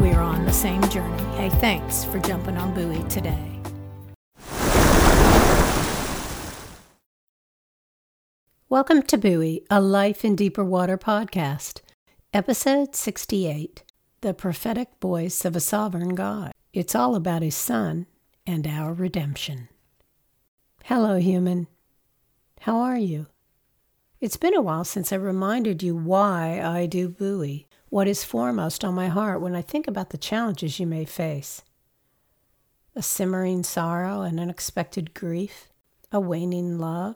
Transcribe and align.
we 0.00 0.12
are 0.12 0.22
on 0.22 0.44
the 0.44 0.52
same 0.52 0.82
journey. 0.90 1.22
Hey, 1.34 1.48
thanks 1.48 2.04
for 2.04 2.20
jumping 2.20 2.56
on 2.56 2.72
Buoy 2.72 3.02
today. 3.08 3.60
Welcome 8.68 9.02
to 9.02 9.18
Buoy, 9.18 9.64
a 9.68 9.80
Life 9.80 10.24
in 10.24 10.36
Deeper 10.36 10.64
Water 10.64 10.96
podcast, 10.96 11.80
episode 12.32 12.94
68 12.94 13.82
The 14.20 14.34
Prophetic 14.34 14.88
Voice 15.00 15.44
of 15.44 15.56
a 15.56 15.60
Sovereign 15.60 16.14
God. 16.14 16.52
It's 16.72 16.94
all 16.94 17.16
about 17.16 17.42
His 17.42 17.56
Son 17.56 18.06
and 18.46 18.68
our 18.68 18.92
redemption. 18.92 19.68
Hello, 20.84 21.16
human. 21.16 21.66
How 22.60 22.78
are 22.78 22.98
you? 22.98 23.26
It's 24.20 24.36
been 24.36 24.54
a 24.54 24.62
while 24.62 24.84
since 24.84 25.12
I 25.12 25.16
reminded 25.16 25.82
you 25.82 25.96
why 25.96 26.60
I 26.62 26.86
do 26.86 27.08
Buoy 27.08 27.67
what 27.90 28.08
is 28.08 28.24
foremost 28.24 28.84
on 28.84 28.94
my 28.94 29.08
heart 29.08 29.40
when 29.40 29.54
I 29.54 29.62
think 29.62 29.86
about 29.86 30.10
the 30.10 30.18
challenges 30.18 30.78
you 30.78 30.86
may 30.86 31.04
face 31.04 31.62
a 32.94 33.02
simmering 33.02 33.62
sorrow, 33.62 34.22
an 34.22 34.40
unexpected 34.40 35.14
grief, 35.14 35.68
a 36.10 36.18
waning 36.18 36.78
love, 36.78 37.14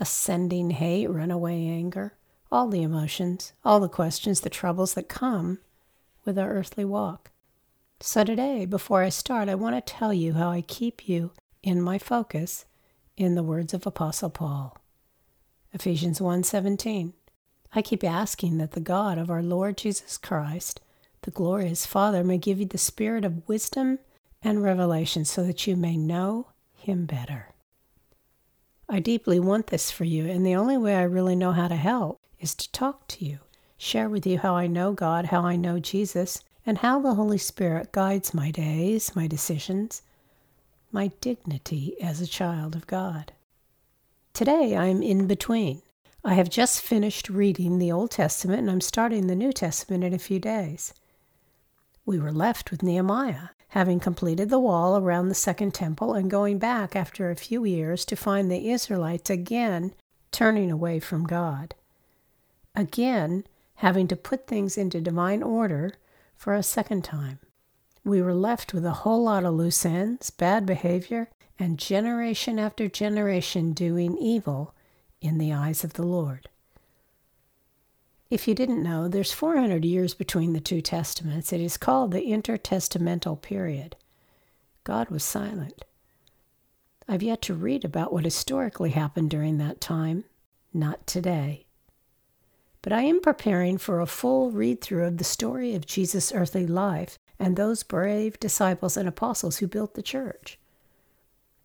ascending 0.00 0.70
hate, 0.70 1.08
runaway 1.08 1.64
anger, 1.64 2.14
all 2.50 2.66
the 2.68 2.82
emotions, 2.82 3.52
all 3.64 3.78
the 3.78 3.88
questions, 3.88 4.40
the 4.40 4.50
troubles 4.50 4.94
that 4.94 5.08
come 5.08 5.58
with 6.24 6.36
our 6.36 6.50
earthly 6.50 6.84
walk. 6.84 7.30
So 8.00 8.24
today, 8.24 8.66
before 8.66 9.02
I 9.02 9.10
start, 9.10 9.48
I 9.48 9.54
want 9.54 9.76
to 9.76 9.92
tell 9.92 10.12
you 10.12 10.32
how 10.32 10.50
I 10.50 10.60
keep 10.62 11.08
you 11.08 11.30
in 11.62 11.80
my 11.80 11.98
focus 11.98 12.64
in 13.16 13.36
the 13.36 13.44
words 13.44 13.74
of 13.74 13.86
Apostle 13.86 14.30
Paul. 14.30 14.76
Ephesians 15.72 16.18
1:17 16.18 17.12
I 17.74 17.82
keep 17.82 18.02
asking 18.02 18.58
that 18.58 18.72
the 18.72 18.80
God 18.80 19.18
of 19.18 19.30
our 19.30 19.42
Lord 19.42 19.76
Jesus 19.76 20.16
Christ, 20.16 20.80
the 21.22 21.30
glorious 21.30 21.84
Father, 21.84 22.24
may 22.24 22.38
give 22.38 22.58
you 22.58 22.66
the 22.66 22.78
spirit 22.78 23.24
of 23.24 23.46
wisdom 23.48 23.98
and 24.42 24.62
revelation 24.62 25.24
so 25.24 25.42
that 25.44 25.66
you 25.66 25.76
may 25.76 25.96
know 25.96 26.48
Him 26.74 27.04
better. 27.04 27.48
I 28.88 29.00
deeply 29.00 29.38
want 29.38 29.66
this 29.66 29.90
for 29.90 30.04
you, 30.04 30.26
and 30.26 30.46
the 30.46 30.54
only 30.54 30.78
way 30.78 30.96
I 30.96 31.02
really 31.02 31.36
know 31.36 31.52
how 31.52 31.68
to 31.68 31.76
help 31.76 32.18
is 32.40 32.54
to 32.54 32.72
talk 32.72 33.06
to 33.08 33.24
you, 33.24 33.40
share 33.76 34.08
with 34.08 34.26
you 34.26 34.38
how 34.38 34.54
I 34.54 34.66
know 34.66 34.92
God, 34.92 35.26
how 35.26 35.42
I 35.42 35.56
know 35.56 35.78
Jesus, 35.78 36.42
and 36.64 36.78
how 36.78 37.00
the 37.00 37.14
Holy 37.14 37.38
Spirit 37.38 37.92
guides 37.92 38.32
my 38.32 38.50
days, 38.50 39.14
my 39.14 39.26
decisions, 39.26 40.02
my 40.90 41.08
dignity 41.20 41.96
as 42.00 42.20
a 42.20 42.26
child 42.26 42.74
of 42.74 42.86
God. 42.86 43.32
Today 44.32 44.74
I 44.74 44.86
am 44.86 45.02
in 45.02 45.26
between. 45.26 45.82
I 46.28 46.34
have 46.34 46.50
just 46.50 46.82
finished 46.82 47.30
reading 47.30 47.78
the 47.78 47.90
Old 47.90 48.10
Testament 48.10 48.58
and 48.58 48.70
I'm 48.70 48.82
starting 48.82 49.28
the 49.28 49.34
New 49.34 49.50
Testament 49.50 50.04
in 50.04 50.12
a 50.12 50.18
few 50.18 50.38
days. 50.38 50.92
We 52.04 52.18
were 52.18 52.32
left 52.32 52.70
with 52.70 52.82
Nehemiah, 52.82 53.48
having 53.68 53.98
completed 53.98 54.50
the 54.50 54.58
wall 54.58 54.98
around 54.98 55.28
the 55.28 55.34
Second 55.34 55.72
Temple 55.72 56.12
and 56.12 56.30
going 56.30 56.58
back 56.58 56.94
after 56.94 57.30
a 57.30 57.34
few 57.34 57.64
years 57.64 58.04
to 58.04 58.14
find 58.14 58.50
the 58.50 58.68
Israelites 58.68 59.30
again 59.30 59.94
turning 60.30 60.70
away 60.70 61.00
from 61.00 61.24
God. 61.24 61.74
Again, 62.74 63.44
having 63.76 64.06
to 64.08 64.14
put 64.14 64.46
things 64.46 64.76
into 64.76 65.00
divine 65.00 65.42
order 65.42 65.94
for 66.36 66.52
a 66.52 66.62
second 66.62 67.04
time. 67.04 67.38
We 68.04 68.20
were 68.20 68.34
left 68.34 68.74
with 68.74 68.84
a 68.84 69.00
whole 69.00 69.24
lot 69.24 69.46
of 69.46 69.54
loose 69.54 69.86
ends, 69.86 70.28
bad 70.28 70.66
behavior, 70.66 71.30
and 71.58 71.78
generation 71.78 72.58
after 72.58 72.86
generation 72.86 73.72
doing 73.72 74.18
evil 74.18 74.74
in 75.20 75.38
the 75.38 75.52
eyes 75.52 75.84
of 75.84 75.94
the 75.94 76.04
Lord. 76.04 76.48
If 78.30 78.46
you 78.46 78.54
didn't 78.54 78.82
know, 78.82 79.08
there's 79.08 79.32
400 79.32 79.84
years 79.84 80.12
between 80.12 80.52
the 80.52 80.60
two 80.60 80.82
testaments. 80.82 81.52
It 81.52 81.60
is 81.60 81.76
called 81.78 82.12
the 82.12 82.26
intertestamental 82.26 83.40
period. 83.40 83.96
God 84.84 85.08
was 85.08 85.24
silent. 85.24 85.84
I've 87.08 87.22
yet 87.22 87.40
to 87.42 87.54
read 87.54 87.86
about 87.86 88.12
what 88.12 88.24
historically 88.24 88.90
happened 88.90 89.30
during 89.30 89.56
that 89.58 89.80
time, 89.80 90.24
not 90.74 91.06
today. 91.06 91.64
But 92.82 92.92
I 92.92 93.02
am 93.02 93.20
preparing 93.20 93.78
for 93.78 94.00
a 94.00 94.06
full 94.06 94.50
read 94.50 94.82
through 94.82 95.06
of 95.06 95.16
the 95.16 95.24
story 95.24 95.74
of 95.74 95.86
Jesus' 95.86 96.32
earthly 96.32 96.66
life 96.66 97.18
and 97.38 97.56
those 97.56 97.82
brave 97.82 98.38
disciples 98.38 98.96
and 98.96 99.08
apostles 99.08 99.58
who 99.58 99.66
built 99.66 99.94
the 99.94 100.02
church. 100.02 100.58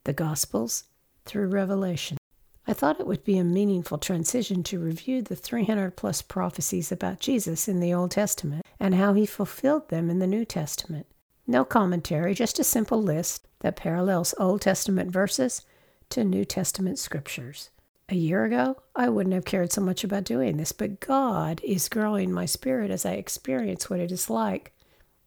The 0.05 0.13
Gospels 0.13 0.85
through 1.25 1.47
Revelation. 1.47 2.17
I 2.65 2.73
thought 2.73 2.99
it 2.99 3.07
would 3.07 3.25
be 3.25 3.37
a 3.37 3.43
meaningful 3.43 3.97
transition 3.97 4.63
to 4.63 4.79
review 4.79 5.21
the 5.21 5.35
300 5.35 5.97
plus 5.97 6.21
prophecies 6.21 6.91
about 6.91 7.19
Jesus 7.19 7.67
in 7.67 7.81
the 7.81 7.93
Old 7.93 8.11
Testament 8.11 8.65
and 8.79 8.95
how 8.95 9.13
he 9.13 9.25
fulfilled 9.25 9.89
them 9.89 10.09
in 10.09 10.19
the 10.19 10.27
New 10.27 10.45
Testament. 10.45 11.05
No 11.45 11.65
commentary, 11.65 12.33
just 12.33 12.59
a 12.59 12.63
simple 12.63 13.01
list 13.01 13.47
that 13.59 13.75
parallels 13.75 14.33
Old 14.39 14.61
Testament 14.61 15.11
verses 15.11 15.65
to 16.09 16.23
New 16.23 16.45
Testament 16.45 16.99
scriptures. 16.99 17.69
A 18.07 18.15
year 18.15 18.45
ago, 18.45 18.77
I 18.95 19.09
wouldn't 19.09 19.35
have 19.35 19.45
cared 19.45 19.73
so 19.73 19.81
much 19.81 20.05
about 20.05 20.23
doing 20.23 20.55
this, 20.55 20.71
but 20.71 21.01
God 21.01 21.59
is 21.63 21.89
growing 21.89 22.31
my 22.31 22.45
spirit 22.45 22.91
as 22.91 23.05
I 23.05 23.13
experience 23.13 23.89
what 23.89 23.99
it 23.99 24.11
is 24.11 24.29
like 24.29 24.71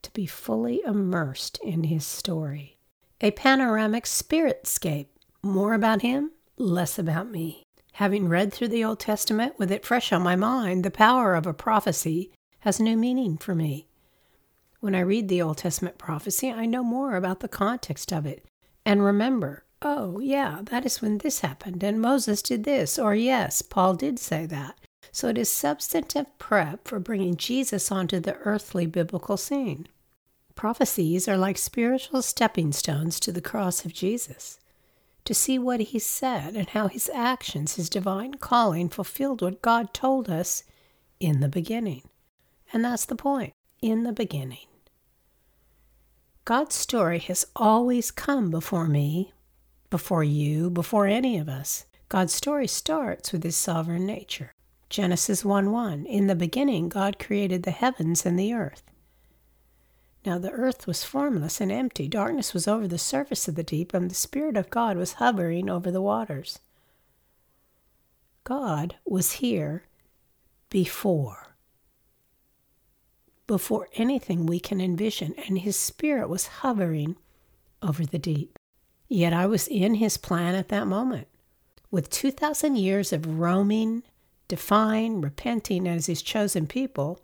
to 0.03 0.11
be 0.13 0.25
fully 0.25 0.81
immersed 0.87 1.59
in 1.63 1.85
His 1.85 2.07
story. 2.07 2.79
A 3.21 3.31
panoramic 3.33 4.05
spiritscape. 4.05 5.09
More 5.43 5.75
about 5.75 6.03
Him 6.03 6.31
less 6.59 6.99
about 6.99 7.31
me. 7.31 7.63
Having 7.95 8.29
read 8.29 8.53
through 8.53 8.69
the 8.69 8.85
Old 8.85 9.01
Testament 9.01 9.59
with 9.59 9.71
it 9.71 9.85
fresh 9.85 10.13
on 10.13 10.23
my 10.23 10.37
mind, 10.37 10.85
the 10.85 10.91
power 10.91 11.35
of 11.35 11.47
a 11.47 11.55
prophecy 11.55 12.31
has 12.61 12.81
new 12.81 12.97
meaning 12.97 13.37
for 13.37 13.55
me. 13.55 13.87
When 14.81 14.95
I 14.95 15.01
read 15.01 15.29
the 15.29 15.41
Old 15.43 15.59
Testament 15.59 15.99
prophecy, 15.99 16.51
I 16.51 16.67
know 16.67 16.85
more 16.85 17.17
about 17.17 17.41
the 17.41 17.49
context 17.49 18.13
of 18.13 18.27
it 18.27 18.45
and 18.85 19.05
remember, 19.05 19.65
oh, 19.83 20.21
yeah, 20.21 20.61
that 20.65 20.87
is 20.87 21.03
when 21.03 21.19
this 21.19 21.41
happened, 21.41 21.83
and 21.83 22.01
Moses 22.01 22.43
did 22.43 22.65
this, 22.65 22.99
or 22.99 23.15
yes, 23.15 23.63
Paul 23.63 23.95
did 23.95 24.19
say 24.19 24.47
that. 24.47 24.79
So 25.11 25.29
it 25.29 25.39
is 25.39 25.51
substantive 25.51 26.39
prep 26.39 26.87
for 26.87 27.01
bringing 27.01 27.37
Jesus 27.37 27.91
onto 27.91 28.21
the 28.21 28.37
earthly 28.39 28.87
biblical 28.87 29.37
scene. 29.37 29.89
Prophecies 30.55 31.29
are 31.29 31.37
like 31.37 31.59
spiritual 31.59 32.23
stepping 32.23 32.73
stones 32.73 33.19
to 33.21 33.33
the 33.33 33.41
cross 33.41 33.85
of 33.85 33.93
Jesus 33.93 34.59
to 35.27 35.35
see 35.35 35.59
what 35.59 35.81
he 35.81 35.99
said 35.99 36.57
and 36.57 36.71
how 36.71 36.89
his 36.89 37.11
actions, 37.13 37.75
his 37.75 37.91
divine 37.91 38.35
calling, 38.35 38.89
fulfilled 38.89 39.43
what 39.43 39.63
God 39.63 39.93
told 39.93 40.31
us 40.31 40.65
in 41.21 41.41
the 41.41 41.49
beginning. 41.49 42.03
And 42.73 42.85
that's 42.85 43.05
the 43.05 43.17
point 43.17 43.53
in 43.83 44.05
the 44.05 44.13
beginning. 44.13 44.67
God's 46.45 46.77
story 46.77 47.19
has 47.21 47.47
always 47.57 48.11
come 48.11 48.51
before 48.51 48.87
me, 48.87 49.33
before 49.91 50.25
you, 50.25 50.71
before 50.71 51.07
any 51.07 51.39
of 51.39 51.49
us. 51.49 51.87
God's 52.09 52.33
story 52.33 52.69
starts 52.69 53.33
with 53.33 53.43
his 53.43 53.57
sovereign 53.57 54.07
nature. 54.07 54.53
Genesis 54.89 55.45
1 55.45 55.73
1 55.73 56.07
In 56.07 56.29
the 56.29 56.37
beginning, 56.37 56.89
God 56.89 57.19
created 57.19 57.65
the 57.65 57.73
heavens 57.73 58.25
and 58.25 58.39
the 58.39 58.55
earth. 58.55 58.85
Now 60.27 60.39
the 60.39 60.51
earth 60.51 60.89
was 60.89 61.05
formless 61.05 61.61
and 61.61 61.71
empty, 61.71 62.09
darkness 62.09 62.53
was 62.53 62.67
over 62.67 62.89
the 62.89 62.99
surface 62.99 63.47
of 63.47 63.55
the 63.55 63.63
deep, 63.63 63.95
and 63.95 64.11
the 64.11 64.15
Spirit 64.15 64.57
of 64.57 64.69
God 64.69 64.97
was 64.97 65.15
hovering 65.15 65.71
over 65.71 65.91
the 65.91 66.03
waters. 66.03 66.59
God 68.43 68.97
was 69.05 69.33
here 69.35 69.85
before, 70.69 71.57
before 73.47 73.89
anything 73.95 74.45
we 74.45 74.59
can 74.59 74.81
envision, 74.81 75.35
and 75.47 75.61
His 75.61 75.77
Spirit 75.77 76.29
was 76.29 76.49
hovering 76.49 77.17
over 77.81 78.05
the 78.05 78.19
deep. 78.19 78.59
Yet 79.09 79.33
I 79.33 79.47
was 79.47 79.69
in 79.69 79.95
his 79.95 80.17
plan 80.17 80.55
at 80.55 80.69
that 80.69 80.87
moment. 80.87 81.29
With 81.91 82.11
2,000 82.11 82.77
years 82.77 83.13
of 83.13 83.39
roaming, 83.39 84.03
defying, 84.49 85.21
repenting 85.21 85.87
as 85.87 86.07
his 86.07 86.23
chosen 86.23 86.67
people, 86.67 87.21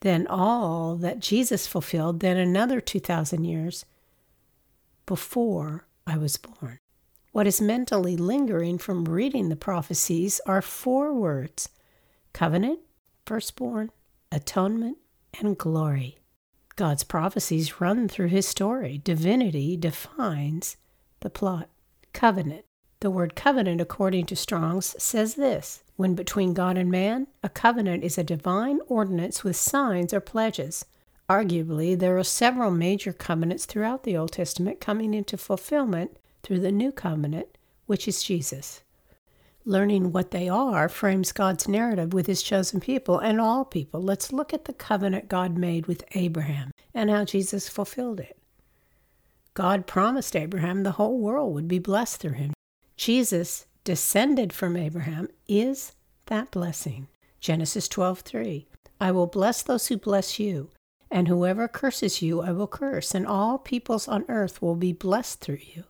then 0.00 0.26
all 0.26 0.96
that 0.96 1.20
Jesus 1.20 1.66
fulfilled, 1.66 2.20
then 2.20 2.36
another 2.36 2.80
2,000 2.80 3.44
years 3.44 3.84
before 5.06 5.86
I 6.06 6.16
was 6.16 6.36
born. 6.36 6.78
What 7.32 7.46
is 7.46 7.60
mentally 7.60 8.16
lingering 8.16 8.78
from 8.78 9.04
reading 9.04 9.48
the 9.48 9.56
prophecies 9.56 10.40
are 10.46 10.62
four 10.62 11.12
words 11.14 11.68
covenant, 12.32 12.80
firstborn, 13.26 13.90
atonement, 14.30 14.98
and 15.40 15.58
glory. 15.58 16.18
God's 16.76 17.02
prophecies 17.02 17.80
run 17.80 18.08
through 18.08 18.28
his 18.28 18.46
story. 18.46 19.00
Divinity 19.02 19.76
defines 19.76 20.76
the 21.20 21.30
plot. 21.30 21.68
Covenant. 22.12 22.64
The 23.00 23.10
word 23.12 23.36
covenant, 23.36 23.80
according 23.80 24.26
to 24.26 24.34
Strong's, 24.34 25.00
says 25.00 25.34
this 25.34 25.84
When 25.94 26.16
between 26.16 26.52
God 26.52 26.76
and 26.76 26.90
man, 26.90 27.28
a 27.44 27.48
covenant 27.48 28.02
is 28.02 28.18
a 28.18 28.24
divine 28.24 28.80
ordinance 28.88 29.44
with 29.44 29.54
signs 29.54 30.12
or 30.12 30.18
pledges. 30.18 30.84
Arguably, 31.30 31.96
there 31.96 32.18
are 32.18 32.24
several 32.24 32.72
major 32.72 33.12
covenants 33.12 33.66
throughout 33.66 34.02
the 34.02 34.16
Old 34.16 34.32
Testament 34.32 34.80
coming 34.80 35.14
into 35.14 35.36
fulfillment 35.36 36.16
through 36.42 36.58
the 36.58 36.72
new 36.72 36.90
covenant, 36.90 37.56
which 37.86 38.08
is 38.08 38.24
Jesus. 38.24 38.82
Learning 39.64 40.10
what 40.10 40.32
they 40.32 40.48
are 40.48 40.88
frames 40.88 41.30
God's 41.30 41.68
narrative 41.68 42.12
with 42.12 42.26
his 42.26 42.42
chosen 42.42 42.80
people 42.80 43.20
and 43.20 43.40
all 43.40 43.64
people. 43.64 44.02
Let's 44.02 44.32
look 44.32 44.52
at 44.52 44.64
the 44.64 44.72
covenant 44.72 45.28
God 45.28 45.56
made 45.56 45.86
with 45.86 46.02
Abraham 46.16 46.72
and 46.92 47.10
how 47.10 47.24
Jesus 47.24 47.68
fulfilled 47.68 48.18
it. 48.18 48.36
God 49.54 49.86
promised 49.86 50.34
Abraham 50.34 50.82
the 50.82 50.92
whole 50.92 51.18
world 51.20 51.54
would 51.54 51.68
be 51.68 51.78
blessed 51.78 52.20
through 52.20 52.32
him. 52.32 52.54
Jesus, 52.98 53.66
descended 53.84 54.52
from 54.52 54.76
Abraham, 54.76 55.28
is 55.46 55.92
that 56.26 56.50
blessing. 56.50 57.06
Genesis 57.40 57.88
12:3. 57.88 58.66
I 59.00 59.12
will 59.12 59.28
bless 59.28 59.62
those 59.62 59.86
who 59.86 59.96
bless 59.96 60.40
you, 60.40 60.70
and 61.08 61.28
whoever 61.28 61.68
curses 61.68 62.20
you 62.20 62.42
I 62.42 62.50
will 62.50 62.66
curse, 62.66 63.14
and 63.14 63.24
all 63.24 63.56
peoples 63.56 64.08
on 64.08 64.24
earth 64.28 64.60
will 64.60 64.74
be 64.74 64.92
blessed 64.92 65.40
through 65.40 65.60
you. 65.74 65.84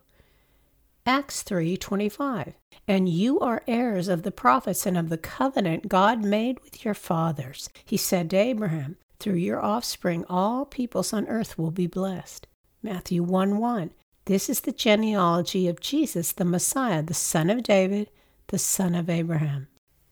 Acts 1.07 1.43
3:25. 1.43 2.53
And 2.87 3.09
you 3.09 3.41
are 3.41 3.65
heirs 3.67 4.09
of 4.09 4.23
the 4.23 4.31
prophets 4.31 4.85
and 4.85 4.99
of 4.99 5.09
the 5.09 5.17
covenant 5.17 5.89
God 5.89 6.23
made 6.23 6.61
with 6.61 6.85
your 6.85 6.95
fathers. 6.95 7.71
He 7.87 7.97
said 7.97 8.29
to 8.31 8.37
Abraham, 8.37 8.99
through 9.19 9.37
your 9.37 9.65
offspring 9.65 10.27
all 10.29 10.67
peoples 10.67 11.15
on 11.15 11.27
earth 11.27 11.57
will 11.57 11.71
be 11.71 11.87
blessed. 11.87 12.47
Matthew 12.83 13.23
1 13.23 13.57
1. 13.59 13.93
This 14.29 14.51
is 14.51 14.61
the 14.61 14.73
genealogy 14.73 15.69
of 15.69 15.81
Jesus, 15.81 16.33
the 16.33 16.45
Messiah, 16.45 17.03
the 17.03 17.15
son 17.15 17.49
of 17.49 17.63
David, 17.63 18.11
the 18.49 18.59
son 18.59 18.95
of 18.95 19.09
Abraham. 19.09 19.69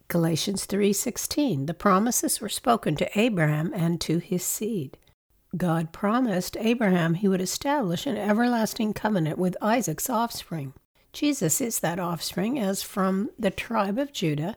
Galatians 0.09 0.65
3:16 0.65 1.67
The 1.67 1.75
promises 1.75 2.41
were 2.41 2.49
spoken 2.49 2.97
to 2.97 3.19
Abraham 3.19 3.75
and 3.75 4.01
to 4.01 4.17
his 4.17 4.43
seed. 4.43 4.97
God 5.55 5.93
promised 5.93 6.57
Abraham 6.59 7.13
he 7.13 7.29
would 7.29 7.43
establish 7.43 8.07
an 8.07 8.17
everlasting 8.17 8.95
covenant 8.95 9.37
with 9.37 9.55
Isaac's 9.61 10.09
offspring. 10.09 10.73
Jesus 11.13 11.61
is 11.61 11.81
that 11.81 11.99
offspring 11.99 12.59
as 12.59 12.83
from 12.83 13.29
the 13.39 13.51
tribe 13.51 13.99
of 13.99 14.15
Judah, 14.15 14.57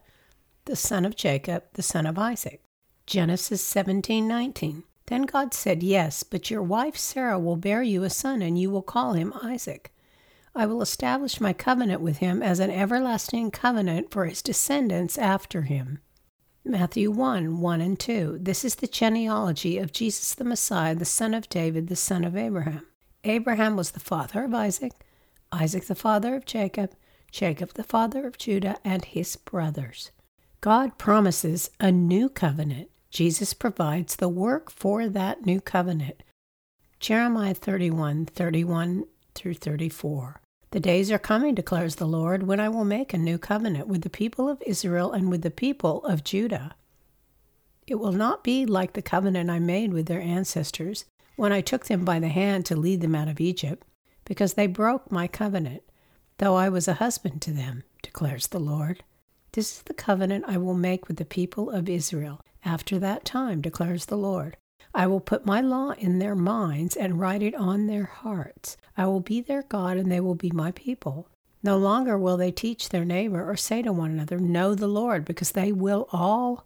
the 0.64 0.78
son 0.78 1.04
of 1.04 1.18
Jacob, 1.18 1.66
the 1.74 1.84
son 1.84 2.06
of 2.06 2.18
Isaac. 2.18 2.64
Genesis 3.06 3.62
17:19 3.62 4.84
then 5.10 5.24
God 5.24 5.56
said, 5.56 5.82
Yes, 5.82 6.22
but 6.22 6.52
your 6.52 6.62
wife 6.62 6.96
Sarah 6.96 7.40
will 7.40 7.56
bear 7.56 7.82
you 7.82 8.04
a 8.04 8.12
son, 8.12 8.44
and 8.44 8.60
you 8.60 8.70
will 8.70 8.84
call 8.84 9.14
him 9.14 9.34
Isaac. 9.42 9.92
I 10.54 10.68
will 10.68 10.84
establish 10.84 11.42
my 11.42 11.52
covenant 11.52 12.02
with 12.02 12.18
him 12.18 12.44
as 12.44 12.60
an 12.60 12.70
everlasting 12.70 13.50
covenant 13.50 14.12
for 14.12 14.26
his 14.26 14.44
descendants 14.44 15.18
after 15.18 15.64
him. 15.64 15.98
Matthew 16.64 17.10
1 17.10 17.60
1 17.60 17.82
and 17.82 18.00
2. 18.00 18.38
This 18.40 18.64
is 18.64 18.76
the 18.76 18.88
genealogy 18.88 19.80
of 19.80 19.92
Jesus 19.92 20.36
the 20.36 20.44
Messiah, 20.44 20.94
the 20.94 21.06
son 21.06 21.34
of 21.34 21.50
David, 21.50 21.88
the 21.88 21.96
son 21.96 22.24
of 22.24 22.38
Abraham. 22.38 22.86
Abraham 23.24 23.76
was 23.76 23.92
the 23.92 24.00
father 24.00 24.44
of 24.44 24.54
Isaac, 24.54 24.94
Isaac 25.52 25.86
the 25.86 25.96
father 25.96 26.36
of 26.36 26.46
Jacob, 26.46 26.92
Jacob 27.32 27.74
the 27.74 27.84
father 27.84 28.28
of 28.28 28.38
Judah, 28.38 28.78
and 28.84 29.06
his 29.06 29.36
brothers. 29.38 30.12
God 30.62 31.00
promises 31.00 31.72
a 31.80 31.92
new 31.92 32.30
covenant 32.30 32.92
Jesus 33.10 33.54
provides 33.54 34.16
the 34.16 34.30
work 34.30 34.72
for 34.72 35.08
that 35.08 35.46
new 35.46 35.60
covenant. 35.62 36.22
Jeremiah 37.00 37.54
31 37.54 38.26
31 38.28 39.06
through 39.34 39.56
34. 39.56 40.42
The 40.72 40.80
days 40.80 41.12
are 41.12 41.18
coming, 41.18 41.56
declares 41.56 41.96
the 41.96 42.06
Lord, 42.06 42.44
when 42.44 42.60
I 42.60 42.70
will 42.70 42.86
make 42.86 43.14
a 43.14 43.18
new 43.18 43.40
covenant 43.40 43.88
with 43.88 44.04
the 44.04 44.10
people 44.10 44.48
of 44.48 44.62
Israel 44.66 45.12
and 45.12 45.30
with 45.32 45.42
the 45.42 45.50
people 45.50 46.04
of 46.06 46.24
Judah. 46.24 46.76
It 47.88 47.96
will 47.96 48.12
not 48.12 48.44
be 48.44 48.68
like 48.68 48.94
the 48.94 49.02
covenant 49.02 49.50
I 49.50 49.58
made 49.58 49.94
with 49.94 50.06
their 50.06 50.22
ancestors 50.22 51.06
when 51.36 51.52
I 51.52 51.62
took 51.62 51.86
them 51.86 52.06
by 52.06 52.20
the 52.20 52.28
hand 52.28 52.66
to 52.68 52.76
lead 52.76 53.02
them 53.02 53.16
out 53.16 53.30
of 53.30 53.42
Egypt, 53.42 53.84
because 54.26 54.54
they 54.54 54.68
broke 54.68 55.12
my 55.12 55.26
covenant, 55.26 55.82
though 56.38 56.56
I 56.56 56.70
was 56.70 56.88
a 56.88 56.96
husband 56.96 57.42
to 57.44 57.52
them, 57.52 57.84
declares 58.04 58.48
the 58.48 58.60
Lord. 58.60 59.04
This 59.54 59.78
is 59.78 59.82
the 59.84 59.94
covenant 59.94 60.46
I 60.48 60.58
will 60.58 60.74
make 60.74 61.08
with 61.08 61.18
the 61.18 61.26
people 61.26 61.70
of 61.70 61.90
Israel 61.90 62.42
after 62.64 63.00
that 63.00 63.26
time, 63.26 63.62
declares 63.62 64.06
the 64.06 64.18
Lord. 64.18 64.58
I 64.94 65.08
will 65.08 65.20
put 65.20 65.46
my 65.46 65.62
law 65.62 65.92
in 65.92 66.20
their 66.20 66.36
minds 66.36 66.96
and 66.96 67.20
write 67.20 67.44
it 67.44 67.56
on 67.56 67.88
their 67.88 68.06
hearts. 68.06 68.78
I 68.98 69.06
will 69.06 69.20
be 69.20 69.42
their 69.42 69.64
God, 69.64 69.98
and 69.98 70.12
they 70.12 70.20
will 70.20 70.36
be 70.36 70.52
my 70.52 70.72
people. 70.72 71.28
No 71.62 71.78
longer 71.78 72.18
will 72.18 72.38
they 72.38 72.52
teach 72.52 72.90
their 72.90 73.06
neighbor 73.06 73.48
or 73.48 73.56
say 73.56 73.82
to 73.82 73.92
one 73.92 74.12
another, 74.12 74.40
Know 74.40 74.76
the 74.76 74.88
Lord, 74.88 75.26
because 75.26 75.52
they 75.52 75.72
will 75.72 76.08
all 76.12 76.66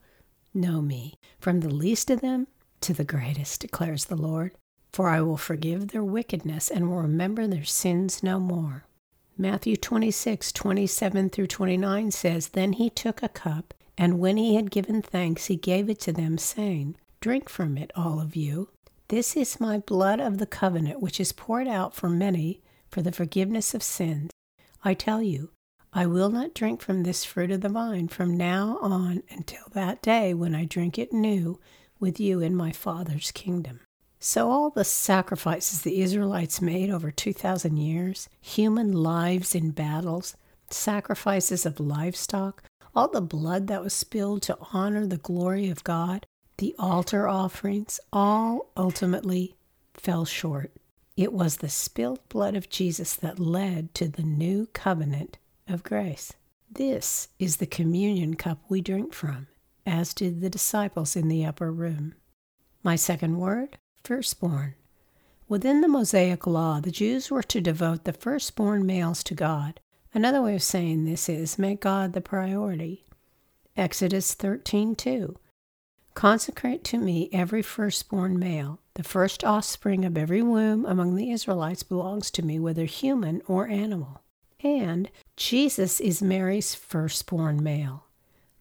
know 0.53 0.81
me, 0.81 1.15
from 1.39 1.59
the 1.59 1.73
least 1.73 2.09
of 2.09 2.21
them 2.21 2.47
to 2.81 2.93
the 2.93 3.03
greatest, 3.03 3.61
declares 3.61 4.05
the 4.05 4.15
Lord. 4.15 4.53
For 4.91 5.09
I 5.09 5.21
will 5.21 5.37
forgive 5.37 5.87
their 5.87 6.03
wickedness 6.03 6.69
and 6.69 6.89
will 6.89 6.97
remember 6.97 7.47
their 7.47 7.63
sins 7.63 8.21
no 8.21 8.39
more. 8.39 8.85
Matthew 9.37 9.75
26, 9.75 10.51
27 10.51 11.29
through 11.29 11.47
29 11.47 12.11
says, 12.11 12.49
Then 12.49 12.73
he 12.73 12.89
took 12.89 13.23
a 13.23 13.29
cup 13.29 13.73
and 13.97 14.19
when 14.19 14.37
he 14.37 14.55
had 14.55 14.71
given 14.71 15.01
thanks, 15.01 15.45
he 15.45 15.55
gave 15.55 15.89
it 15.89 15.99
to 16.01 16.11
them, 16.11 16.37
saying, 16.37 16.97
Drink 17.19 17.47
from 17.47 17.77
it, 17.77 17.91
all 17.95 18.19
of 18.19 18.35
you. 18.35 18.69
This 19.09 19.37
is 19.37 19.59
my 19.59 19.77
blood 19.77 20.19
of 20.19 20.39
the 20.39 20.45
covenant, 20.45 21.01
which 21.01 21.19
is 21.19 21.31
poured 21.31 21.67
out 21.67 21.93
for 21.93 22.09
many 22.09 22.61
for 22.89 23.01
the 23.01 23.11
forgiveness 23.11 23.73
of 23.73 23.83
sins. 23.83 24.31
I 24.83 24.93
tell 24.93 25.21
you, 25.21 25.51
I 25.93 26.07
will 26.07 26.29
not 26.29 26.55
drink 26.55 26.81
from 26.81 27.03
this 27.03 27.23
fruit 27.23 27.51
of 27.51 27.61
the 27.61 27.69
vine 27.69 28.07
from 28.07 28.35
now 28.35 28.79
on 28.81 29.21
until 29.29 29.65
that 29.73 30.01
day 30.01 30.33
when 30.33 30.55
I 30.55 30.65
drink 30.65 30.97
it 30.97 31.13
new 31.13 31.59
with 31.99 32.19
you 32.19 32.39
in 32.39 32.55
my 32.55 32.71
Father's 32.71 33.31
kingdom. 33.31 33.81
So, 34.25 34.49
all 34.49 34.69
the 34.69 34.85
sacrifices 34.85 35.81
the 35.81 35.99
Israelites 35.99 36.61
made 36.61 36.89
over 36.89 37.11
2,000 37.11 37.75
years, 37.75 38.29
human 38.39 38.93
lives 38.93 39.53
in 39.53 39.71
battles, 39.71 40.37
sacrifices 40.69 41.65
of 41.65 41.77
livestock, 41.77 42.63
all 42.95 43.09
the 43.09 43.19
blood 43.19 43.67
that 43.67 43.83
was 43.83 43.93
spilled 43.93 44.41
to 44.43 44.57
honor 44.71 45.05
the 45.05 45.17
glory 45.17 45.69
of 45.69 45.83
God, 45.83 46.25
the 46.57 46.73
altar 46.79 47.27
offerings, 47.27 47.99
all 48.13 48.71
ultimately 48.77 49.57
fell 49.93 50.23
short. 50.23 50.71
It 51.17 51.33
was 51.33 51.57
the 51.57 51.67
spilled 51.67 52.25
blood 52.29 52.55
of 52.55 52.69
Jesus 52.69 53.17
that 53.17 53.39
led 53.39 53.93
to 53.95 54.07
the 54.07 54.23
new 54.23 54.67
covenant 54.67 55.37
of 55.67 55.83
grace. 55.83 56.31
This 56.71 57.27
is 57.39 57.57
the 57.57 57.65
communion 57.65 58.35
cup 58.35 58.59
we 58.69 58.79
drink 58.79 59.13
from, 59.13 59.47
as 59.85 60.13
did 60.13 60.39
the 60.39 60.49
disciples 60.49 61.17
in 61.17 61.27
the 61.27 61.45
upper 61.45 61.73
room. 61.73 62.15
My 62.83 62.95
second 62.95 63.37
word, 63.37 63.77
firstborn. 64.03 64.75
Within 65.47 65.81
the 65.81 65.87
Mosaic 65.87 66.47
law, 66.47 66.79
the 66.79 66.91
Jews 66.91 67.29
were 67.29 67.43
to 67.43 67.61
devote 67.61 68.03
the 68.03 68.13
firstborn 68.13 68.85
males 68.85 69.23
to 69.23 69.33
God. 69.33 69.79
Another 70.13 70.41
way 70.41 70.55
of 70.55 70.63
saying 70.63 71.05
this 71.05 71.29
is 71.29 71.59
make 71.59 71.81
God 71.81 72.13
the 72.13 72.21
priority. 72.21 73.05
Exodus 73.75 74.35
13:2 74.35 75.35
Consecrate 76.13 76.83
to 76.83 76.97
me 76.97 77.29
every 77.33 77.61
firstborn 77.61 78.37
male. 78.37 78.79
The 78.93 79.03
first 79.03 79.43
offspring 79.43 80.05
of 80.05 80.17
every 80.17 80.43
womb 80.43 80.85
among 80.85 81.15
the 81.15 81.31
Israelites 81.31 81.81
belongs 81.81 82.29
to 82.31 82.43
me, 82.43 82.59
whether 82.59 82.85
human 82.85 83.41
or 83.47 83.67
animal. 83.67 84.21
And 84.63 85.09
Jesus 85.35 85.99
is 85.99 86.21
Mary's 86.21 86.75
firstborn 86.75 87.63
male. 87.63 88.05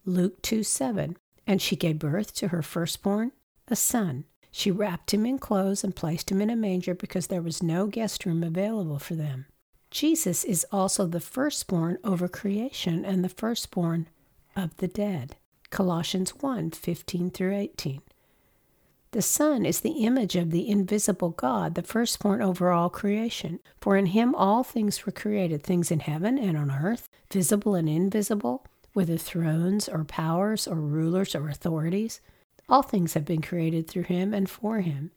Luke 0.05 0.41
2 0.43 0.63
7. 0.63 1.17
And 1.47 1.61
she 1.61 1.77
gave 1.77 1.99
birth 1.99 2.35
to 2.37 2.49
her 2.49 2.63
firstborn, 2.63 3.33
a 3.69 3.77
son. 3.77 4.25
She 4.53 4.71
wrapped 4.71 5.13
him 5.13 5.25
in 5.25 5.39
clothes 5.39 5.83
and 5.83 5.97
placed 5.97 6.31
him 6.31 6.43
in 6.43 6.51
a 6.51 6.57
manger 6.57 6.95
because 6.95 7.27
there 7.27 7.43
was 7.43 7.63
no 7.63 7.87
guest 7.87 8.27
room 8.27 8.45
available 8.45 8.99
for 8.99 9.15
them. 9.15 9.47
Jesus 9.91 10.45
is 10.45 10.67
also 10.71 11.07
the 11.07 11.21
firstborn 11.21 11.99
over 12.05 12.29
creation 12.29 13.05
and 13.05 13.25
the 13.25 13.29
firstborn 13.31 14.09
of 14.55 14.77
the 14.77 14.89
dead. 14.89 15.37
Colossians 15.71 16.31
1 16.37 16.73
15 16.73 17.31
through 17.31 17.55
18. 17.55 18.03
The 19.13 19.23
Son 19.23 19.67
is 19.67 19.81
the 19.81 20.05
image 20.05 20.37
of 20.37 20.51
the 20.51 20.69
invisible 20.69 21.31
God, 21.31 21.75
the 21.75 21.83
firstborn 21.83 22.41
over 22.41 22.71
all 22.71 22.89
creation. 22.89 23.59
For 23.81 23.97
in 23.97 24.07
him 24.07 24.35
all 24.35 24.63
things 24.63 25.05
were 25.05 25.13
created, 25.13 25.63
things 25.63 25.91
in 25.91 26.01
heaven 26.01 26.39
and 26.39 26.57
on 26.57 26.71
earth, 26.71 27.09
visible 27.31 27.75
and 27.75 27.89
invisible, 27.89 28.67
whether 28.93 29.17
thrones 29.17 29.89
or 29.89 30.05
powers 30.05 30.67
or 30.67 30.77
rulers 30.77 31.35
or 31.35 31.49
authorities. 31.49 32.21
All 32.73 32.81
things 32.81 33.13
have 33.13 33.27
been 33.27 33.43
created 33.43 33.87
through 33.87 34.05
him 34.05 34.33
and 34.33 34.49
for 34.49 34.81
him. 34.81 35.11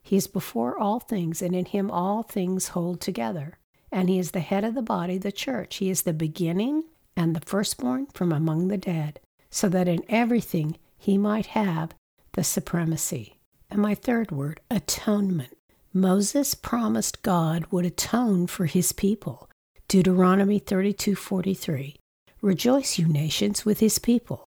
He 0.00 0.14
is 0.14 0.28
before 0.28 0.78
all 0.78 1.00
things, 1.00 1.42
and 1.42 1.56
in 1.56 1.64
him 1.64 1.90
all 1.90 2.22
things 2.22 2.68
hold 2.68 3.00
together. 3.00 3.58
And 3.90 4.08
he 4.08 4.20
is 4.20 4.30
the 4.30 4.38
head 4.38 4.62
of 4.62 4.76
the 4.76 4.80
body, 4.80 5.18
the 5.18 5.32
church. 5.32 5.78
He 5.78 5.90
is 5.90 6.02
the 6.02 6.12
beginning 6.12 6.84
and 7.16 7.34
the 7.34 7.40
firstborn 7.40 8.06
from 8.14 8.30
among 8.30 8.68
the 8.68 8.78
dead, 8.78 9.18
so 9.50 9.68
that 9.70 9.88
in 9.88 10.04
everything 10.08 10.76
he 10.96 11.18
might 11.18 11.46
have 11.46 11.94
the 12.34 12.44
supremacy. 12.44 13.40
And 13.68 13.82
my 13.82 13.96
third 13.96 14.30
word, 14.30 14.60
atonement. 14.70 15.56
Moses 15.92 16.54
promised 16.54 17.22
God 17.22 17.66
would 17.72 17.84
atone 17.84 18.46
for 18.46 18.66
his 18.66 18.92
people. 18.92 19.50
Deuteronomy 19.88 20.60
32:43. 20.60 21.96
Rejoice, 22.40 22.98
you 22.98 23.08
nations, 23.08 23.64
with 23.64 23.80
his 23.80 23.98
people. 23.98 24.44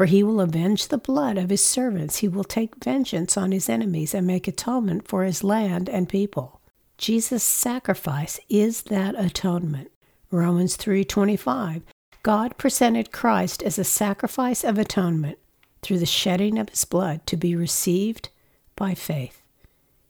For 0.00 0.06
he 0.06 0.22
will 0.22 0.40
avenge 0.40 0.88
the 0.88 0.96
blood 0.96 1.36
of 1.36 1.50
his 1.50 1.62
servants. 1.62 2.20
He 2.20 2.28
will 2.28 2.42
take 2.42 2.82
vengeance 2.82 3.36
on 3.36 3.52
his 3.52 3.68
enemies 3.68 4.14
and 4.14 4.26
make 4.26 4.48
atonement 4.48 5.06
for 5.06 5.24
his 5.24 5.44
land 5.44 5.90
and 5.90 6.08
people. 6.08 6.62
Jesus' 6.96 7.44
sacrifice 7.44 8.40
is 8.48 8.84
that 8.84 9.14
atonement. 9.14 9.90
Romans 10.30 10.76
3:25. 10.76 11.82
God 12.22 12.56
presented 12.56 13.12
Christ 13.12 13.62
as 13.62 13.78
a 13.78 13.84
sacrifice 13.84 14.64
of 14.64 14.78
atonement 14.78 15.38
through 15.82 15.98
the 15.98 16.06
shedding 16.06 16.58
of 16.58 16.70
his 16.70 16.86
blood 16.86 17.26
to 17.26 17.36
be 17.36 17.54
received 17.54 18.30
by 18.76 18.94
faith. 18.94 19.42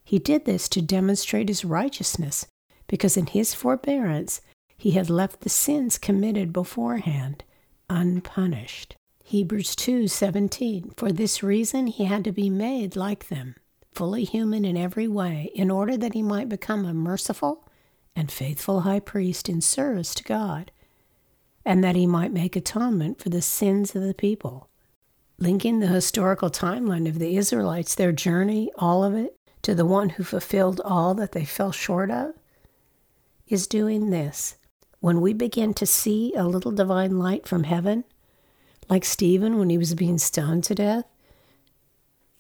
He 0.04 0.20
did 0.20 0.44
this 0.44 0.68
to 0.68 0.80
demonstrate 0.80 1.48
his 1.48 1.64
righteousness 1.64 2.46
because 2.86 3.16
in 3.16 3.26
his 3.26 3.54
forbearance 3.54 4.40
he 4.78 4.92
had 4.92 5.10
left 5.10 5.40
the 5.40 5.48
sins 5.48 5.98
committed 5.98 6.52
beforehand 6.52 7.42
unpunished. 7.88 8.94
Hebrews 9.30 9.76
2:17 9.76 10.96
For 10.96 11.12
this 11.12 11.40
reason 11.40 11.86
he 11.86 12.06
had 12.06 12.24
to 12.24 12.32
be 12.32 12.50
made 12.50 12.96
like 12.96 13.28
them, 13.28 13.54
fully 13.92 14.24
human 14.24 14.64
in 14.64 14.76
every 14.76 15.06
way, 15.06 15.52
in 15.54 15.70
order 15.70 15.96
that 15.96 16.14
he 16.14 16.20
might 16.20 16.48
become 16.48 16.84
a 16.84 16.92
merciful 16.92 17.64
and 18.16 18.28
faithful 18.28 18.80
high 18.80 18.98
priest 18.98 19.48
in 19.48 19.60
service 19.60 20.16
to 20.16 20.24
God, 20.24 20.72
and 21.64 21.84
that 21.84 21.94
he 21.94 22.08
might 22.08 22.32
make 22.32 22.56
atonement 22.56 23.20
for 23.20 23.28
the 23.28 23.40
sins 23.40 23.94
of 23.94 24.02
the 24.02 24.14
people. 24.14 24.68
Linking 25.38 25.78
the 25.78 25.86
historical 25.86 26.50
timeline 26.50 27.08
of 27.08 27.20
the 27.20 27.36
Israelites, 27.36 27.94
their 27.94 28.10
journey, 28.10 28.72
all 28.78 29.04
of 29.04 29.14
it, 29.14 29.36
to 29.62 29.76
the 29.76 29.86
one 29.86 30.08
who 30.08 30.24
fulfilled 30.24 30.80
all 30.84 31.14
that 31.14 31.30
they 31.30 31.44
fell 31.44 31.70
short 31.70 32.10
of, 32.10 32.32
is 33.46 33.68
doing 33.68 34.10
this. 34.10 34.56
When 34.98 35.20
we 35.20 35.34
begin 35.34 35.72
to 35.74 35.86
see 35.86 36.34
a 36.34 36.48
little 36.48 36.72
divine 36.72 37.20
light 37.20 37.46
from 37.46 37.62
heaven, 37.62 38.02
like 38.90 39.04
Stephen 39.04 39.58
when 39.58 39.70
he 39.70 39.78
was 39.78 39.94
being 39.94 40.18
stoned 40.18 40.64
to 40.64 40.74
death? 40.74 41.06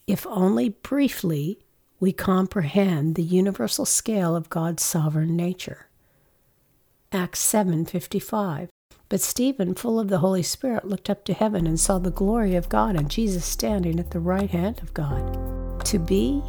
If 0.06 0.26
only 0.26 0.70
briefly 0.70 1.60
we 2.00 2.12
comprehend 2.12 3.14
the 3.14 3.22
universal 3.22 3.84
scale 3.84 4.34
of 4.34 4.50
God's 4.50 4.82
sovereign 4.82 5.36
nature. 5.36 5.86
Acts 7.12 7.40
7:55 7.40 8.68
But 9.08 9.20
Stephen 9.20 9.74
full 9.74 10.00
of 10.00 10.08
the 10.08 10.18
Holy 10.18 10.42
Spirit 10.42 10.84
looked 10.84 11.10
up 11.10 11.24
to 11.24 11.32
heaven 11.32 11.66
and 11.66 11.78
saw 11.78 11.98
the 11.98 12.10
glory 12.10 12.56
of 12.56 12.68
God 12.68 12.96
and 12.96 13.10
Jesus 13.10 13.44
standing 13.44 14.00
at 14.00 14.10
the 14.10 14.20
right 14.20 14.50
hand 14.50 14.80
of 14.82 14.94
God 14.94 15.84
to 15.84 15.98
be 15.98 16.42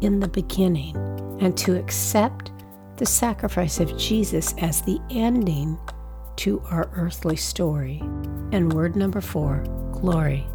in 0.00 0.20
the 0.20 0.28
beginning 0.28 0.96
and 1.40 1.56
to 1.58 1.78
accept 1.78 2.50
the 2.96 3.06
sacrifice 3.06 3.80
of 3.80 3.96
Jesus 3.96 4.54
as 4.58 4.82
the 4.82 5.00
ending 5.10 5.78
to 6.36 6.60
our 6.70 6.90
earthly 6.94 7.36
story. 7.36 8.02
And 8.52 8.72
word 8.72 8.94
number 8.94 9.20
four 9.20 9.64
glory. 9.92 10.46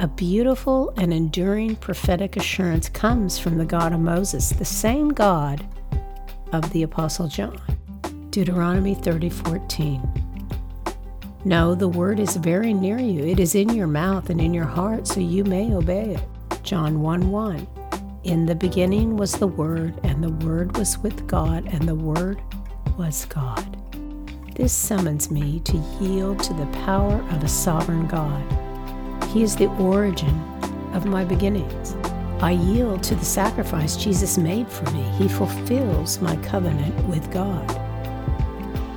A 0.00 0.08
beautiful 0.08 0.92
and 0.96 1.12
enduring 1.12 1.76
prophetic 1.76 2.36
assurance 2.36 2.88
comes 2.88 3.38
from 3.38 3.58
the 3.58 3.64
God 3.64 3.92
of 3.92 4.00
Moses, 4.00 4.50
the 4.50 4.64
same 4.64 5.10
God 5.10 5.66
of 6.52 6.70
the 6.72 6.82
Apostle 6.82 7.28
John. 7.28 7.60
Deuteronomy 8.30 8.94
30:14. 8.94 10.02
No, 11.44 11.74
the 11.74 11.88
word 11.88 12.18
is 12.18 12.36
very 12.36 12.74
near 12.74 12.98
you. 12.98 13.24
It 13.24 13.38
is 13.38 13.54
in 13.54 13.68
your 13.68 13.86
mouth 13.86 14.30
and 14.30 14.40
in 14.40 14.52
your 14.52 14.64
heart, 14.64 15.06
so 15.06 15.20
you 15.20 15.44
may 15.44 15.72
obey 15.72 16.14
it. 16.14 16.62
John 16.62 17.00
1 17.00 17.30
1. 17.30 17.66
In 18.24 18.46
the 18.46 18.56
beginning 18.56 19.16
was 19.16 19.34
the 19.34 19.46
Word, 19.46 19.94
and 20.02 20.24
the 20.24 20.46
Word 20.46 20.76
was 20.76 20.98
with 20.98 21.28
God, 21.28 21.64
and 21.66 21.86
the 21.86 21.94
Word 21.94 22.40
was 22.98 23.24
God. 23.26 23.75
This 24.56 24.72
summons 24.72 25.30
me 25.30 25.60
to 25.64 25.76
yield 26.00 26.42
to 26.44 26.54
the 26.54 26.64
power 26.84 27.22
of 27.30 27.44
a 27.44 27.48
sovereign 27.48 28.06
God. 28.06 28.42
He 29.24 29.42
is 29.42 29.54
the 29.54 29.68
origin 29.76 30.34
of 30.94 31.04
my 31.04 31.26
beginnings. 31.26 31.94
I 32.40 32.52
yield 32.52 33.02
to 33.02 33.14
the 33.14 33.24
sacrifice 33.24 33.98
Jesus 33.98 34.38
made 34.38 34.66
for 34.66 34.90
me. 34.92 35.02
He 35.18 35.28
fulfills 35.28 36.22
my 36.22 36.36
covenant 36.36 36.94
with 37.06 37.30
God. 37.30 37.70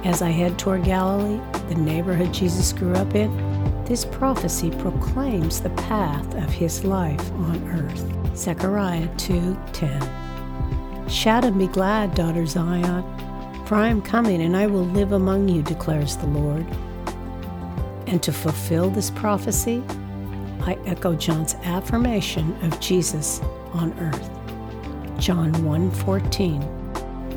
As 0.06 0.22
I 0.22 0.30
head 0.30 0.58
toward 0.58 0.86
Galilee, 0.86 1.42
the 1.68 1.76
neighborhood 1.76 2.34
Jesus 2.34 2.72
grew 2.72 2.94
up 2.94 3.14
in, 3.14 3.30
this 3.84 4.06
prophecy 4.06 4.72
proclaims 4.72 5.60
the 5.60 5.72
path 5.72 6.36
of 6.36 6.50
his 6.50 6.86
life 6.86 7.34
on 7.34 7.68
earth. 7.68 8.38
Zechariah 8.38 9.10
2:10. 9.18 11.10
Shout 11.10 11.44
and 11.44 11.60
be 11.60 11.68
glad, 11.68 12.16
daughter 12.16 12.46
Zion. 12.46 13.04
For 13.70 13.76
I 13.76 13.90
am 13.90 14.02
coming, 14.02 14.42
and 14.42 14.58
I 14.58 14.66
will 14.66 14.84
live 14.84 15.12
among 15.12 15.48
you, 15.48 15.62
declares 15.62 16.18
the 16.18 16.26
Lord. 16.26 16.66
And 18.08 18.20
to 18.24 18.34
fulfill 18.34 18.90
this 18.90 19.12
prophecy, 19.12 19.84
I 20.62 20.76
echo 20.88 21.14
John's 21.14 21.54
affirmation 21.64 22.58
of 22.64 22.80
Jesus 22.80 23.42
on 23.74 23.94
earth. 24.00 24.28
John 25.20 25.54
1:14. 25.64 26.64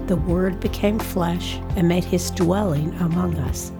The 0.06 0.16
word 0.16 0.58
became 0.58 0.98
flesh 0.98 1.60
and 1.76 1.86
made 1.86 2.04
his 2.04 2.30
dwelling 2.30 2.94
among 3.00 3.36
us. 3.36 3.70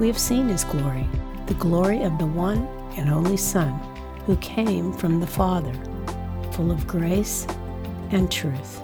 We 0.00 0.06
have 0.06 0.18
seen 0.18 0.48
his 0.48 0.64
glory, 0.64 1.06
the 1.48 1.60
glory 1.60 2.02
of 2.02 2.16
the 2.16 2.28
one 2.28 2.66
and 2.96 3.10
only 3.10 3.36
Son 3.36 3.78
who 4.24 4.36
came 4.36 4.90
from 4.94 5.20
the 5.20 5.26
Father, 5.26 5.74
full 6.52 6.70
of 6.70 6.86
grace 6.86 7.46
and 8.10 8.30
truth. 8.30 8.80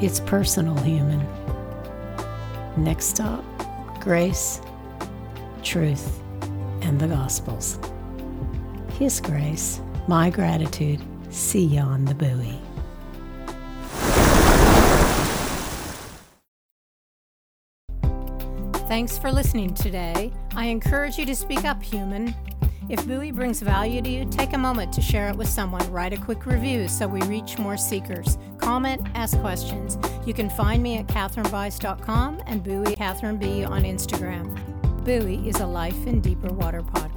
It's 0.00 0.20
personal, 0.20 0.76
human. 0.76 1.26
Next 2.78 3.06
stop 3.06 3.44
grace, 4.00 4.62
truth, 5.62 6.22
and 6.80 6.98
the 6.98 7.08
Gospels. 7.08 7.78
His 8.98 9.20
grace, 9.20 9.80
my 10.06 10.30
gratitude. 10.30 11.00
See 11.30 11.64
you 11.64 11.80
on 11.80 12.04
the 12.04 12.14
buoy. 12.14 12.58
Thanks 18.88 19.18
for 19.18 19.30
listening 19.30 19.74
today. 19.74 20.32
I 20.54 20.66
encourage 20.66 21.18
you 21.18 21.26
to 21.26 21.34
speak 21.34 21.64
up, 21.64 21.82
human. 21.82 22.34
If 22.88 23.06
Buoy 23.06 23.32
brings 23.32 23.60
value 23.60 24.00
to 24.00 24.08
you, 24.08 24.24
take 24.30 24.54
a 24.54 24.58
moment 24.58 24.94
to 24.94 25.02
share 25.02 25.28
it 25.28 25.36
with 25.36 25.48
someone. 25.48 25.90
Write 25.92 26.14
a 26.14 26.16
quick 26.16 26.46
review 26.46 26.88
so 26.88 27.06
we 27.06 27.20
reach 27.22 27.58
more 27.58 27.76
seekers. 27.76 28.38
Comment, 28.56 29.06
ask 29.14 29.38
questions. 29.40 29.98
You 30.28 30.34
can 30.34 30.50
find 30.50 30.82
me 30.82 30.98
at 30.98 31.06
kathrynbise.com 31.06 32.42
and 32.46 32.62
Buoy 32.62 32.94
Kathryn 32.94 33.38
B 33.38 33.64
on 33.64 33.84
Instagram. 33.84 34.54
Buoy 35.02 35.48
is 35.48 35.60
a 35.60 35.66
Life 35.66 36.06
in 36.06 36.20
Deeper 36.20 36.52
Water 36.52 36.82
podcast. 36.82 37.07